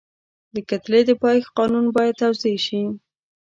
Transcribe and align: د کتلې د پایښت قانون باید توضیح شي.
د 0.53 0.57
کتلې 0.69 1.01
د 1.07 1.11
پایښت 1.23 1.49
قانون 1.57 1.85
باید 1.95 2.19
توضیح 2.21 2.57
شي. 2.65 2.81